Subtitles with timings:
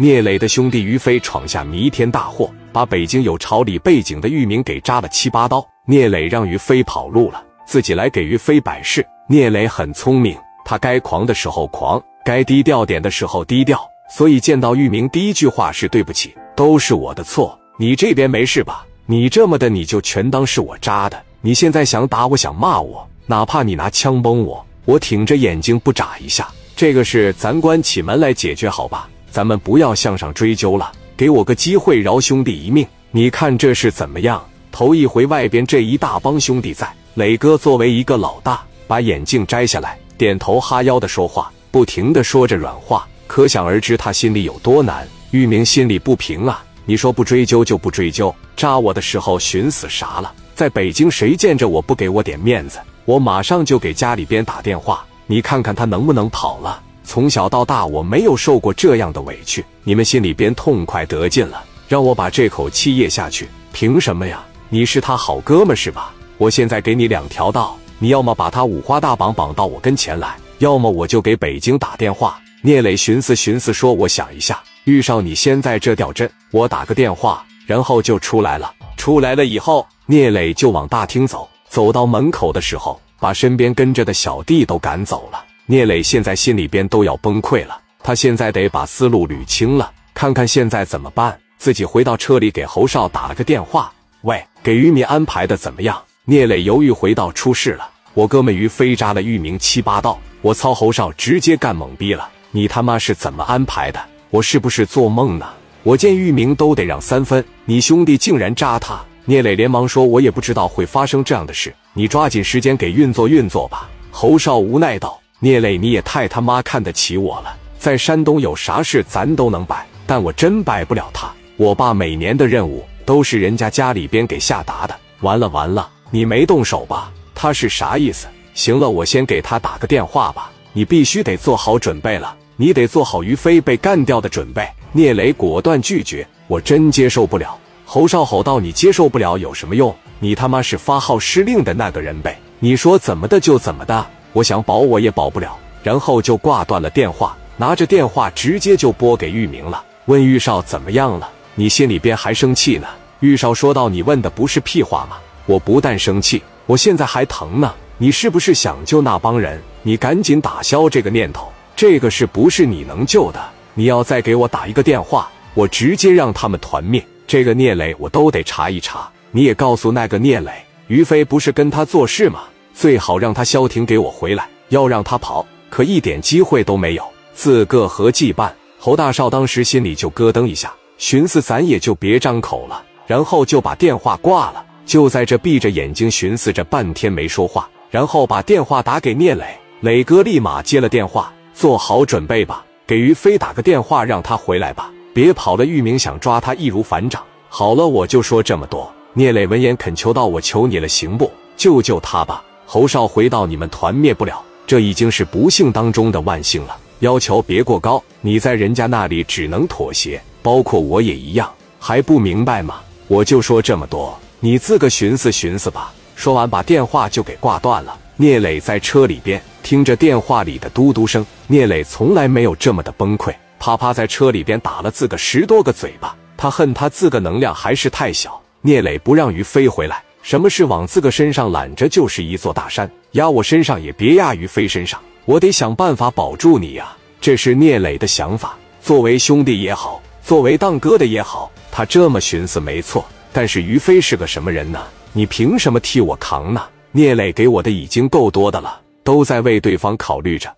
[0.00, 5.66] 聂磊的兄弟于飞闯下弥天大祸，把北京有朝里背景的玉明给扎了七八刀。
[5.86, 9.04] 聂磊让于飞跑路了，自己来给于飞摆事。
[9.28, 13.80] 聂磊很聪明，他该狂的时候狂，该低调点的时候低调。
[14.08, 17.58] 所以见到玉明，第一句话是对不起，都是我的错。
[17.76, 18.86] 你这边没事吧？
[19.04, 21.20] 你这么的，你就全当是我扎的。
[21.40, 26.48] 你现在想打我，想骂我，哪怕你拿枪崩我，我挺着眼睛不眨一下。
[26.76, 29.10] 这个事咱关起门来解决，好吧？
[29.30, 32.86] 咱们不要向上追究了，给我个机会饶兄弟一命。
[33.10, 34.42] 你看这是怎么样？
[34.70, 45.06] 头一回外边这一大帮兄弟在，磊哥作为一个老大，把眼镜摘下来，点头哈腰的说话，不停的说着软话，可想而知他心里有多难。
[45.30, 50.32] 玉明心里不平啊，你说不追究就不追究，扎我的时候寻死啥了？
[50.54, 52.78] 在北京谁见着我不给我点面子？
[53.04, 56.82] 我马上就给家里边打电话，你看看他能不能跑了。
[57.08, 64.44] 从小到大，我没有受过这样的委屈，你们心里边痛快得劲了，让我把这口气咽下去，凭什么呀？
[64.68, 66.12] 你是他好哥们是吧？
[66.36, 72.38] 我现在给你两条道，你要么把他五花大绑绑到我跟前来，要么我就给北京打电话。
[72.60, 78.70] 聂磊寻思寻思说：“我想一下，玉少，你先在这吊针，我打个电话，然后就出来了。
[78.98, 91.38] 出来了以后，聂磊就往大厅走，走到门口的时候，把身边跟着的小弟都赶走了。”聂磊现在心里边都要崩溃了，他现在得把思路捋清了，看看现在怎么办。
[91.58, 93.92] 自己回到车里给侯少打了个电话
[94.24, 104.02] ：“喂，给于明安排的怎么样？”聂磊犹豫回到：“出事了，我哥们于飞扎了玉明七八刀，我操！”侯少直接干懵逼了：“你他妈是怎么安排的？
[104.30, 105.46] 我是不是做梦呢？
[105.82, 115.20] 我见玉明都得让三分，你兄弟竟然扎他！”聂磊连忙说：“我也不知道会发生这样的事，你抓紧时间给运作运作吧。”侯少无奈道。
[115.40, 117.56] 聂磊，你也太他妈看得起我了！
[117.78, 121.30] 在山东有啥事咱都能摆，但我真摆不了他。
[121.56, 124.96] 我爸每年的任务都是人家家里边给下达的。
[125.20, 127.12] 完了完了，你没动手吧？
[127.36, 128.26] 他是啥意思？
[128.52, 130.50] 行了，我先给他打个电话吧。
[130.72, 134.68] 你必须得做好准备了，你得做好于飞被干掉的准备。
[134.90, 137.56] 聂磊果断拒绝，我真接受不了。
[137.84, 139.94] 侯少吼道：“你接受不了有什么用？
[140.18, 142.36] 你他妈是发号施令的那个人呗！
[142.58, 151.28] 你说怎么的就怎么的。”我想保我也保不了，然后就挂断了电话，拿着电话直接就拨给玉明了，问玉少怎么样了？
[151.54, 152.86] 你心里边还生气呢？
[153.20, 155.16] 玉少说道：“你问的不是屁话吗？
[155.46, 157.74] 我不但生气，我现在还疼呢。
[157.96, 159.60] 你是不是想救那帮人？
[159.82, 163.40] 你赶紧打消这个念头，这个是不是你能救的？
[163.74, 167.04] 你要再给我打一个电话，我直接让他们团灭。
[167.26, 169.10] 这个聂磊我都得查一查。
[169.32, 170.52] 你也告诉那个聂磊，
[170.86, 172.42] 于飞不是跟他做事吗？”
[172.78, 177.02] 最好让他消停给我回来，要让他跑，可一点机会都没有。
[177.34, 178.54] 自个合计办。
[178.78, 184.64] 侯大少当时心里就咯噔一下，寻思咱也就别张口了，然后就把电话挂了。
[184.86, 189.44] 就在这闭着眼睛寻思着半天没说话，然后把电话打给聂磊。
[189.80, 195.64] 磊哥立马接了电话，做好准备吧，给于飞打个电话，让他回来吧，别跑了。
[195.64, 197.20] 玉明想抓他易如反掌。
[197.48, 198.88] 好了，我就说这么多。
[199.14, 201.28] 聂磊闻言恳求道：“我求你了，行不？
[201.56, 206.76] 救救他吧。”侯少回到：“你们团灭不了，这已经是不幸当中的万幸了。
[206.98, 211.50] 要求别过高，你在人家那里只能妥协，包括我也一样。
[211.78, 212.80] 还不明白吗？
[213.06, 217.96] 我就说这么多，你自个寻思寻思吧。”说完，把电话就给挂断了。
[218.18, 226.14] 聂磊在车里边听着电话里的嘟嘟声，聂磊从来没有这么的崩溃，啪啪在车里边打了自个十多个嘴巴。
[226.36, 228.38] 他恨他自个能量还是太小。
[228.60, 230.02] 聂磊不让于飞回来。
[230.28, 236.94] 什么事往自个身上揽着就是一座大山，压我身上也别压于飞身上，我得想办法保住你呀！
[237.18, 238.54] 这是聂磊的想法。
[238.82, 243.02] 作为兄弟也好，作为当哥的也好，他这么寻思没错。
[243.32, 244.84] 但是于飞是个什么人呢？
[245.14, 246.62] 你凭什么替我扛呢？
[246.92, 250.54] 聂磊给我的已经够多的了，都在为对方考虑着。